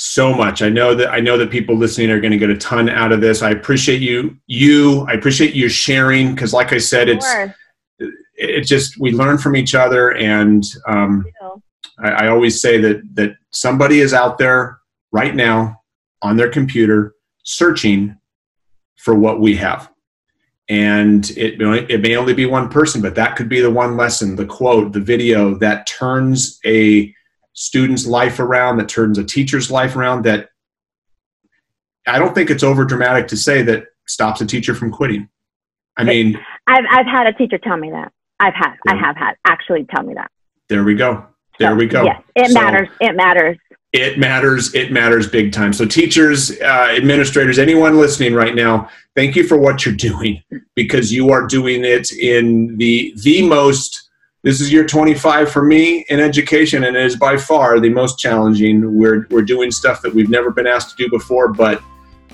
[0.00, 0.62] so much.
[0.62, 3.10] I know that I know that people listening are going to get a ton out
[3.10, 3.42] of this.
[3.42, 4.36] I appreciate you.
[4.46, 5.04] You.
[5.08, 7.26] I appreciate you sharing because, like I said, it's
[8.34, 11.24] it just we learn from each other, and um,
[11.98, 14.78] I, I always say that that somebody is out there
[15.10, 15.82] right now
[16.22, 18.16] on their computer searching
[18.98, 19.90] for what we have.
[20.68, 24.36] And it, it may only be one person, but that could be the one lesson,
[24.36, 27.12] the quote, the video that turns a
[27.58, 30.50] student's life around, that turns a teacher's life around, that
[32.06, 35.28] I don't think it's over dramatic to say that stops a teacher from quitting.
[35.96, 36.38] I mean,
[36.68, 38.12] I've, I've had a teacher tell me that.
[38.38, 38.92] I've had, yeah.
[38.92, 40.30] I have had actually tell me that.
[40.68, 41.26] There we go.
[41.58, 42.04] There so, we go.
[42.04, 42.88] Yes, it so, matters.
[43.00, 43.58] It matters.
[43.92, 44.74] It matters.
[44.74, 45.72] It matters big time.
[45.72, 50.40] So, teachers, uh, administrators, anyone listening right now, thank you for what you're doing
[50.76, 54.07] because you are doing it in the the most.
[54.44, 58.20] This is year 25 for me in education, and it is by far the most
[58.20, 58.96] challenging.
[58.96, 61.82] We're we're doing stuff that we've never been asked to do before, but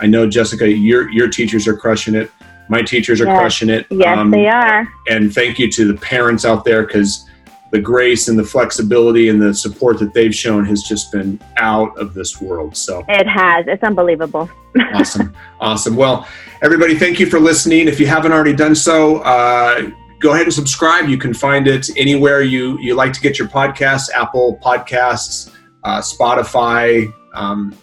[0.00, 2.30] I know Jessica, your your teachers are crushing it.
[2.68, 3.38] My teachers are yes.
[3.38, 3.86] crushing it.
[3.90, 4.86] Yes, um, they are.
[5.08, 7.26] And thank you to the parents out there because
[7.72, 11.96] the grace and the flexibility and the support that they've shown has just been out
[11.98, 12.76] of this world.
[12.76, 13.64] So it has.
[13.66, 14.50] It's unbelievable.
[14.92, 15.34] awesome.
[15.58, 15.96] Awesome.
[15.96, 16.28] Well,
[16.60, 17.88] everybody, thank you for listening.
[17.88, 19.90] If you haven't already done so, uh,
[20.24, 21.06] go ahead and subscribe.
[21.06, 25.54] You can find it anywhere you, you like to get your podcasts Apple Podcasts,
[25.84, 27.76] uh, Spotify, um,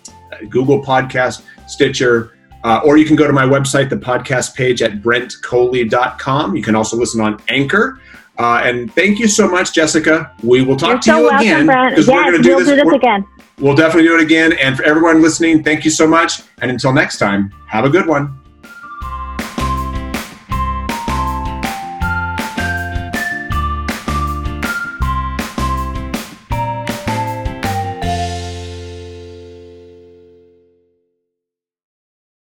[0.50, 2.36] Google Podcast, Stitcher.
[2.64, 6.56] Uh, or you can go to my website, the podcast page at brentcoley.com.
[6.56, 8.00] You can also listen on Anchor.
[8.40, 10.34] Uh, and thank you so much, Jessica.
[10.42, 11.90] We will talk You're to so you welcome, again.
[11.90, 13.26] Because yes, we're going to do, we'll this, do this again.
[13.60, 14.54] We'll definitely do it again.
[14.54, 16.42] And for everyone listening, thank you so much.
[16.62, 18.41] And until next time, have a good one.